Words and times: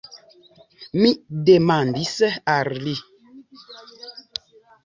Mi 1.01 1.11
demandis 1.51 2.15
al 2.57 2.73
li. 2.87 2.97